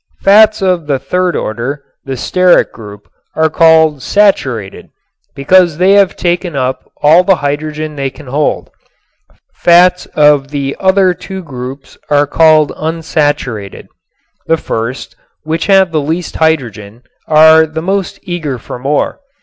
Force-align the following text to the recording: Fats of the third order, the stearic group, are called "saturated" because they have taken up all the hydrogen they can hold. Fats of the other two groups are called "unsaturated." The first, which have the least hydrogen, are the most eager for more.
Fats 0.23 0.63
of 0.63 0.87
the 0.87 0.97
third 0.97 1.35
order, 1.35 1.83
the 2.05 2.15
stearic 2.17 2.71
group, 2.71 3.07
are 3.35 3.51
called 3.51 4.01
"saturated" 4.01 4.89
because 5.35 5.77
they 5.77 5.91
have 5.91 6.15
taken 6.15 6.55
up 6.55 6.91
all 7.03 7.23
the 7.23 7.35
hydrogen 7.35 7.95
they 7.95 8.09
can 8.09 8.25
hold. 8.25 8.71
Fats 9.53 10.07
of 10.15 10.47
the 10.47 10.75
other 10.79 11.13
two 11.13 11.43
groups 11.43 11.99
are 12.09 12.25
called 12.25 12.71
"unsaturated." 12.77 13.85
The 14.47 14.57
first, 14.57 15.15
which 15.43 15.67
have 15.67 15.91
the 15.91 16.01
least 16.01 16.37
hydrogen, 16.37 17.03
are 17.27 17.67
the 17.67 17.83
most 17.83 18.17
eager 18.23 18.57
for 18.57 18.79
more. 18.79 19.19